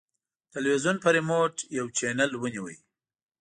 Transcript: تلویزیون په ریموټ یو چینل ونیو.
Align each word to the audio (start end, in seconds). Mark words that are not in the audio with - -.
تلویزیون 0.53 0.97
په 1.03 1.09
ریموټ 1.15 1.55
یو 1.77 1.85
چینل 1.97 2.31
ونیو. 2.37 2.65